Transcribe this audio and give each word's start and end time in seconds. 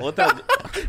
outra, 0.00 0.26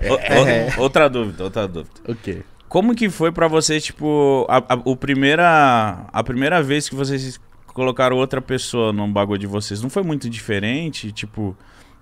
o- 0.04 0.80
o- 0.80 0.82
outra 0.84 1.10
dúvida, 1.10 1.44
outra 1.44 1.68
dúvida. 1.68 1.92
O 2.08 2.16
quê? 2.16 2.44
Como 2.68 2.94
que 2.96 3.10
foi 3.10 3.32
pra 3.32 3.48
você, 3.48 3.80
tipo, 3.80 4.46
a, 4.50 4.58
a, 4.58 4.80
o 4.86 4.96
primeira, 4.96 6.06
a 6.14 6.24
primeira 6.24 6.62
vez 6.62 6.88
que 6.88 6.96
vocês 6.96 7.40
colocaram 7.68 8.16
outra 8.18 8.42
pessoa 8.42 8.94
num 8.94 9.12
bagulho 9.12 9.40
de 9.40 9.48
vocês? 9.48 9.82
Não 9.82 9.90
foi 9.90 10.04
muito 10.04 10.30
diferente? 10.30 11.12
Tipo, 11.12 11.58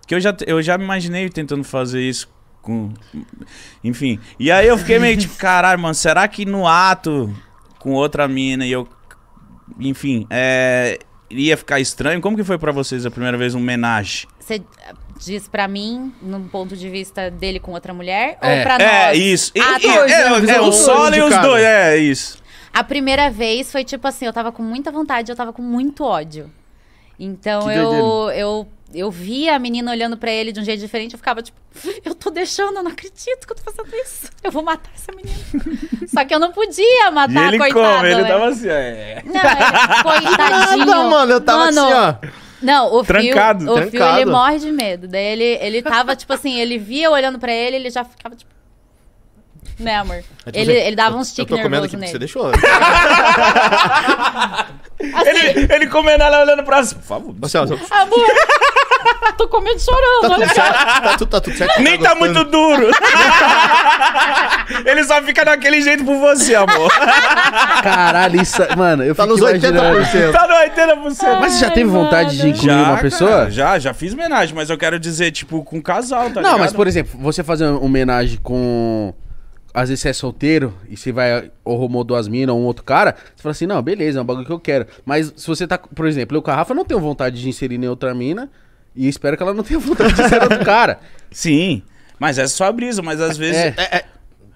que 0.06 0.14
eu 0.14 0.20
já, 0.20 0.36
eu 0.46 0.62
já 0.62 0.78
me 0.78 0.84
imaginei 0.84 1.30
tentando 1.30 1.64
fazer 1.64 2.02
isso 2.02 2.30
com... 2.62 2.92
Enfim, 3.84 4.20
e 4.38 4.52
aí 4.52 4.68
eu 4.68 4.78
fiquei 4.78 5.00
meio 5.00 5.16
tipo, 5.18 5.36
caralho, 5.40 5.80
mano, 5.82 5.94
será 5.96 6.28
que 6.28 6.46
no 6.46 6.68
ato 6.68 7.34
com 7.80 7.94
outra 7.94 8.28
mina 8.28 8.66
e 8.66 8.72
eu... 8.72 8.86
Enfim, 9.80 10.28
é... 10.30 11.00
Ia 11.30 11.58
ficar 11.58 11.80
estranho? 11.80 12.22
Como 12.22 12.38
que 12.38 12.44
foi 12.44 12.58
pra 12.58 12.72
vocês 12.72 13.06
a 13.06 13.12
primeira 13.12 13.38
vez 13.38 13.54
um 13.54 13.60
homenagem? 13.60 14.28
Você 14.40 14.62
diz 15.20 15.48
pra 15.48 15.68
mim, 15.68 16.14
num 16.22 16.48
ponto 16.48 16.76
de 16.78 16.90
vista 16.90 17.30
dele 17.30 17.60
com 17.60 17.74
outra 17.74 17.94
mulher? 17.94 18.38
É. 18.42 18.58
Ou 18.58 18.64
pra 18.64 18.76
É, 18.76 19.08
nós? 19.10 19.18
isso. 19.18 19.52
E- 19.54 19.60
Ah, 19.60 19.78
e- 19.78 19.82
tá. 19.82 20.10
é, 20.10 20.56
é, 20.56 20.62
o 20.62 20.72
solo 20.72 21.02
dois 21.10 21.18
e 21.18 21.22
os 21.22 21.30
cada. 21.30 21.48
dois, 21.48 21.64
é 21.64 21.98
isso. 21.98 22.38
A 22.74 22.84
primeira 22.84 23.30
vez 23.30 23.72
foi 23.72 23.84
tipo 23.84 24.08
assim, 24.08 24.26
eu 24.26 24.32
tava 24.34 24.52
com 24.52 24.64
muita 24.64 24.90
vontade, 24.92 25.32
eu 25.32 25.36
tava 25.36 25.52
com 25.52 25.62
muito 25.62 26.04
ódio. 26.04 26.50
Então 27.20 27.64
Que 27.68 27.74
eu, 27.74 28.30
eu 28.36 28.68
eu 28.94 29.12
via 29.12 29.56
a 29.56 29.60
menina 29.60 29.92
olhando 29.92 30.18
pra 30.18 30.32
ele 30.32 30.52
de 30.52 30.60
um 30.60 30.64
jeito 30.64 30.80
diferente, 30.80 31.14
eu 31.14 31.18
ficava 31.18 31.42
tipo, 31.42 31.58
eu 32.06 32.16
tô 32.16 32.30
deixando, 32.30 32.78
eu 32.78 32.84
não 32.84 32.92
acredito 32.92 33.46
que 33.46 33.52
eu 33.52 33.56
tô 33.56 33.64
fazendo 33.72 33.94
isso. 33.96 34.30
Eu 34.44 34.52
vou 34.52 34.64
matar 34.64 34.90
essa 34.96 35.12
menina. 35.12 35.38
Só 36.08 36.24
que 36.26 36.34
eu 36.34 36.40
não 36.40 36.52
podia 36.52 37.08
E 37.08 37.12
matar, 37.12 37.50
ele 37.54 37.58
coitado. 37.58 37.86
como? 37.96 38.06
Ele 38.06 38.22
né? 38.22 38.28
tava 38.28 38.48
assim, 38.48 38.70
é. 38.70 39.24
Não, 39.26 39.42
ele, 39.42 40.04
coitadinho. 40.32 40.86
Não, 40.86 41.10
mano, 41.10 41.32
eu 41.34 41.42
tava 41.42 41.66
Mano, 41.66 41.82
assim, 41.86 41.94
ó. 41.94 42.16
Não, 42.62 42.94
o 42.96 43.04
Trancado, 43.04 43.66
Fio, 43.66 43.74
o 43.74 43.78
Fio, 43.78 43.92
trancado. 43.92 44.18
ele 44.22 44.32
morre 44.32 44.58
de 44.58 44.72
medo. 44.72 45.08
Daí 45.08 45.26
ele, 45.26 45.44
ele 45.62 45.82
tava, 45.84 46.16
tipo 46.16 46.34
assim, 46.34 46.60
ele 46.60 46.78
via 46.80 47.06
eu 47.06 47.12
olhando 47.12 47.38
pra 47.38 47.52
ele, 47.54 47.76
ele 47.76 47.90
já 47.92 48.04
ficava, 48.04 48.36
tipo... 48.36 48.50
Né, 49.78 49.96
amor? 49.96 50.16
É 50.16 50.52
tipo 50.52 50.58
Ele, 50.58 50.72
ele 50.74 50.96
dava 50.96 51.16
uns 51.18 51.30
Eu 51.30 51.46
tiques 51.46 51.56
tô 51.56 51.62
comendo 51.62 51.84
nervosos 51.84 52.00
nele. 52.00 52.12
você 52.12 52.18
deixou. 52.18 52.52
Ele, 55.70 55.88
comendo 55.88 56.24
ela 56.24 56.42
olhando 56.44 56.64
pra 56.64 56.84
cima. 56.84 57.02
Por 57.02 57.08
favor. 57.08 57.36
Ó, 57.42 57.48
tô- 57.66 57.94
amor, 57.94 58.28
tô 59.38 59.48
comendo 59.48 59.80
chorando, 59.80 60.22
tá, 60.22 60.28
olha 60.28 60.48
tudo 60.48 60.54
certo, 60.56 61.02
tá, 61.02 61.18
tudo, 61.18 61.30
tá 61.30 61.42
tudo 61.42 61.58
certo. 61.58 61.82
Nem 61.82 61.98
tá 61.98 62.14
gostando? 62.16 62.20
muito 62.20 62.44
duro. 62.52 62.90
ele 64.86 65.04
só 65.04 65.22
fica 65.22 65.46
daquele 65.46 65.82
jeito 65.82 66.04
por 66.04 66.18
você, 66.20 66.56
amor. 66.56 66.92
Caralho, 67.84 68.42
isso. 68.42 68.62
Mano, 68.78 69.04
eu 69.04 69.16
Tá 69.16 69.24
fico 69.24 69.36
nos 69.38 69.50
imaginando. 69.50 70.00
80%. 70.00 70.32
tá 70.32 70.48
no 70.48 70.54
80%. 71.06 71.40
Mas 71.40 71.54
você 71.54 71.60
já 71.60 71.68
Ai, 71.68 71.74
teve 71.74 71.90
vontade 71.90 72.32
de 72.32 72.38
mano. 72.44 72.50
incluir 72.50 72.74
uma 72.74 72.98
pessoa? 72.98 73.30
cara, 73.32 73.52
já, 73.52 73.80
já 73.80 73.94
fiz 73.94 74.14
homenagem, 74.14 74.56
mas 74.56 74.70
eu 74.70 74.78
quero 74.78 75.00
dizer, 75.00 75.32
tipo, 75.32 75.64
com 75.64 75.82
casal, 75.82 76.30
tá 76.30 76.42
não, 76.42 76.42
ligado? 76.42 76.60
mas 76.60 76.74
por 76.74 76.88
exemplo, 76.88 77.20
você 77.20 77.44
fazer 77.44 77.66
uma 77.66 77.84
homenagem 77.84 78.38
com. 78.42 79.14
Às 79.78 79.90
vezes 79.90 80.02
você 80.02 80.10
é 80.10 80.14
solteiro 80.14 80.74
e 80.90 80.98
você 80.98 81.12
vai 81.12 81.52
ou 81.64 81.78
arrumou 81.78 82.04
duas 82.04 82.28
minas 82.28 82.56
ou 82.56 82.60
um 82.60 82.66
outro 82.66 82.84
cara, 82.84 83.16
você 83.36 83.44
fala 83.44 83.52
assim, 83.52 83.68
não, 83.68 83.80
beleza, 83.80 84.18
é 84.18 84.22
um 84.24 84.26
bagulho 84.26 84.44
que 84.44 84.52
eu 84.52 84.60
quero. 84.60 84.88
Mas 85.06 85.32
se 85.38 85.46
você 85.46 85.68
tá, 85.68 85.78
por 85.78 86.08
exemplo, 86.08 86.36
eu 86.36 86.42
com 86.42 86.50
a 86.50 86.56
Rafa 86.56 86.74
não 86.74 86.84
tenho 86.84 87.00
vontade 87.00 87.40
de 87.40 87.48
inserir 87.48 87.78
nem 87.78 87.88
outra 87.88 88.12
mina 88.16 88.50
e 88.96 89.08
espero 89.08 89.38
que 89.38 89.44
ela 89.44 89.54
não 89.54 89.64
tenha 89.64 89.78
vontade 89.80 90.16
de 90.16 90.28
ser 90.28 90.42
outro 90.42 90.66
cara. 90.66 91.00
Sim, 91.30 91.84
mas 92.18 92.40
essa 92.40 92.52
é 92.52 92.58
só 92.58 92.66
a 92.66 92.72
brisa, 92.72 93.04
mas 93.04 93.22
às 93.22 93.38
vezes... 93.38 93.56
É. 93.56 93.76
É, 93.78 93.98
é, 93.98 94.06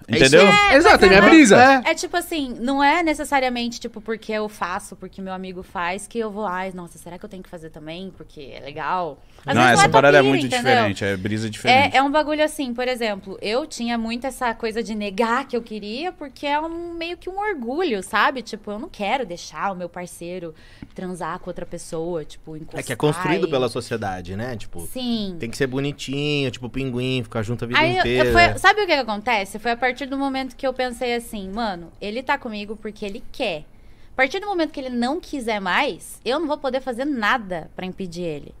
Entendeu? 0.08 0.46
É, 0.46 0.74
Exato, 0.76 1.04
é 1.04 1.08
minha 1.08 1.20
não- 1.20 1.28
brisa. 1.28 1.56
é. 1.86 1.90
É 1.90 1.94
tipo 1.94 2.16
assim, 2.16 2.54
não 2.60 2.82
é 2.82 3.02
necessariamente, 3.02 3.80
tipo, 3.80 4.00
porque 4.00 4.32
eu 4.32 4.48
faço, 4.48 4.96
porque 4.96 5.20
meu 5.22 5.32
amigo 5.32 5.62
faz, 5.62 6.06
que 6.06 6.18
eu 6.18 6.30
vou, 6.30 6.46
ai, 6.46 6.72
nossa, 6.74 6.98
será 6.98 7.18
que 7.18 7.24
eu 7.24 7.28
tenho 7.28 7.42
que 7.42 7.48
fazer 7.48 7.70
também? 7.70 8.12
Porque 8.16 8.52
é 8.54 8.60
legal. 8.60 9.18
Às 9.44 9.54
não, 9.54 9.62
vezes 9.62 9.78
essa 9.80 9.88
tua 9.88 9.92
parada 9.92 10.18
é 10.18 10.22
muito 10.22 10.46
entendeu? 10.46 10.58
diferente, 10.72 11.04
é 11.04 11.16
brisa 11.16 11.50
diferente. 11.50 11.94
É, 11.94 11.98
é 11.98 12.02
um 12.02 12.10
bagulho 12.10 12.44
assim, 12.44 12.72
por 12.72 12.86
exemplo, 12.86 13.36
eu 13.42 13.66
tinha 13.66 13.98
muito 13.98 14.26
essa 14.26 14.54
coisa 14.54 14.82
de 14.82 14.94
negar 14.94 15.46
que 15.48 15.56
eu 15.56 15.62
queria, 15.62 16.12
porque 16.12 16.46
é 16.46 16.60
um 16.60 16.94
meio 16.94 17.16
que 17.16 17.28
um 17.28 17.38
orgulho, 17.38 18.02
sabe? 18.02 18.42
Tipo, 18.42 18.70
eu 18.72 18.78
não 18.78 18.88
quero 18.88 19.26
deixar 19.26 19.72
o 19.72 19.74
meu 19.74 19.88
parceiro 19.88 20.54
transar 20.94 21.38
com 21.38 21.50
outra 21.50 21.64
pessoa, 21.66 22.24
tipo, 22.24 22.56
encostar. 22.56 22.80
é 22.80 22.82
que 22.82 22.92
é 22.92 22.96
construído 22.96 23.46
e- 23.46 23.50
pela 23.50 23.68
sociedade, 23.68 24.36
né? 24.36 24.56
Tipo, 24.56 24.80
Sim. 24.92 25.36
tem 25.40 25.50
que 25.50 25.56
ser 25.56 25.66
bonitinho, 25.66 26.50
tipo 26.50 26.68
pinguim, 26.68 27.22
ficar 27.22 27.42
junto 27.42 27.64
a 27.64 27.68
vida 27.68 27.80
Aí, 27.80 27.94
eu- 27.94 27.98
inteira. 28.00 28.32
foi- 28.32 28.58
sabe 28.58 28.80
o 28.82 28.86
que, 28.86 28.94
que 28.94 29.00
acontece? 29.00 29.58
Foi 29.58 29.70
a 29.72 29.76
partir 29.76 29.91
do 30.06 30.16
momento 30.16 30.56
que 30.56 30.66
eu 30.66 30.72
pensei 30.72 31.14
assim, 31.14 31.50
mano, 31.50 31.92
ele 32.00 32.22
tá 32.22 32.38
comigo 32.38 32.76
porque 32.76 33.04
ele 33.04 33.22
quer. 33.30 33.64
A 34.12 34.16
partir 34.16 34.40
do 34.40 34.46
momento 34.46 34.72
que 34.72 34.80
ele 34.80 34.90
não 34.90 35.20
quiser 35.20 35.60
mais, 35.60 36.20
eu 36.24 36.38
não 36.38 36.46
vou 36.46 36.58
poder 36.58 36.80
fazer 36.80 37.04
nada 37.04 37.70
pra 37.74 37.86
impedir 37.86 38.22
ele. 38.22 38.54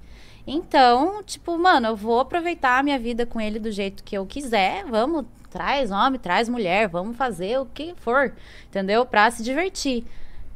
Então, 0.46 1.22
tipo, 1.22 1.56
mano, 1.58 1.88
eu 1.88 1.96
vou 1.96 2.20
aproveitar 2.20 2.78
a 2.78 2.82
minha 2.82 2.98
vida 2.98 3.26
com 3.26 3.40
ele 3.40 3.58
do 3.58 3.70
jeito 3.70 4.02
que 4.02 4.16
eu 4.16 4.26
quiser. 4.26 4.84
Vamos, 4.84 5.24
traz 5.50 5.90
homem, 5.90 6.18
traz 6.18 6.48
mulher, 6.48 6.88
vamos 6.88 7.16
fazer 7.16 7.60
o 7.60 7.66
que 7.66 7.94
for, 7.96 8.34
entendeu? 8.66 9.04
Pra 9.04 9.30
se 9.30 9.42
divertir. 9.42 10.04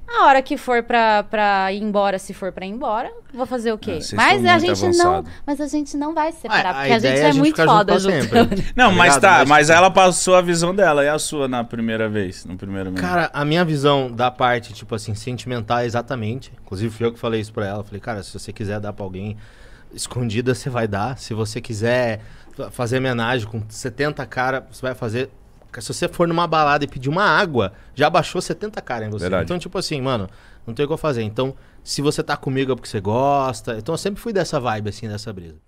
A 0.09 0.27
hora 0.27 0.41
que 0.41 0.56
for 0.56 0.83
pra, 0.84 1.25
pra 1.25 1.72
ir 1.72 1.83
embora, 1.83 2.19
se 2.19 2.33
for 2.33 2.53
pra 2.53 2.65
ir 2.65 2.71
embora, 2.71 3.11
vou 3.34 3.44
fazer 3.44 3.72
o 3.72 3.78
quê? 3.78 3.99
Ah, 4.12 4.15
mas 4.17 4.44
a 4.44 4.59
gente 4.59 4.83
não, 4.97 5.15
avançado. 5.15 5.31
mas 5.47 5.61
a 5.61 5.67
gente 5.67 5.97
não 5.97 6.15
vai 6.15 6.31
se 6.33 6.43
separar, 6.43 6.69
Ah, 6.69 6.71
a 6.71 6.75
porque 6.81 6.93
a, 6.93 6.97
ideia 6.99 7.17
gente 7.17 7.22
é 7.22 7.25
a 7.25 7.28
é 7.28 7.33
gente 7.33 7.41
muito 7.41 7.56
junto 7.56 7.69
foda 7.72 7.99
junto. 7.99 8.12
sempre. 8.28 8.66
Não, 8.77 8.93
mas 8.93 9.16
tá, 9.19 9.39
Mas, 9.41 9.49
mas 9.49 9.71
ela 9.71 9.91
passou 9.91 10.37
a 10.37 10.41
visão 10.41 10.75
dela 10.75 11.05
e 11.05 11.09
a 11.09 11.19
sua 11.19 11.49
na 11.49 11.65
primeira 11.65 12.09
vez, 12.09 12.45
no 12.45 12.56
primeiro 12.56 12.91
minuto. 12.91 13.00
Cara, 13.05 13.31
a 13.33 13.45
minha 13.45 13.65
visão 13.65 14.11
da 14.11 14.31
parte, 14.31 14.72
tipo 14.72 14.95
assim, 14.95 15.15
sentimental 15.15 15.78
é 15.81 15.87
exatamente. 15.87 16.53
Inclusive, 16.65 16.95
fui 16.95 17.06
eu 17.06 17.12
que 17.12 17.19
falei 17.19 17.41
isso 17.41 17.53
pra 17.53 17.66
ela. 17.66 17.83
Falei, 17.84 18.00
cara, 18.00 18.22
se 18.22 18.33
você 18.33 18.53
quiser 18.53 18.78
dar 18.81 18.93
pra 18.93 19.05
alguém 19.05 19.37
escondida, 19.93 20.55
você 20.55 20.71
vai 20.71 20.87
dar. 20.87 21.19
Se 21.19 21.34
você 21.34 21.61
quiser 21.61 22.21
fa- 22.56 22.71
fazer 22.71 22.99
homenagem 22.99 23.47
com 23.49 23.62
70 23.69 24.25
cara, 24.27 24.66
você 24.71 24.83
vai 24.83 24.95
fazer. 24.95 25.31
Se 25.81 25.92
você 25.92 26.09
for 26.09 26.26
numa 26.26 26.47
balada 26.47 26.84
e 26.84 26.88
pedir 26.88 27.09
uma 27.09 27.25
água, 27.25 27.72
já 27.94 28.09
baixou 28.09 28.41
70 28.41 28.81
cara 28.82 29.06
em 29.06 29.10
você. 29.10 29.25
Verdade. 29.25 29.44
Então, 29.44 29.59
tipo 29.59 29.76
assim, 29.78 30.00
mano, 30.00 30.28
não 30.66 30.75
tem 30.75 30.84
o 30.84 30.88
que 30.88 30.94
eu 30.94 30.98
fazer. 30.98 31.22
Então, 31.22 31.54
se 31.82 32.03
você 32.03 32.22
tá 32.22 32.37
comigo 32.37 32.72
é 32.72 32.75
porque 32.75 32.88
você 32.88 33.00
gosta. 33.00 33.76
Então, 33.78 33.92
eu 33.94 33.98
sempre 33.98 34.20
fui 34.20 34.32
dessa 34.32 34.59
vibe, 34.59 34.88
assim, 34.88 35.09
dessa 35.09 35.32
brisa. 35.32 35.66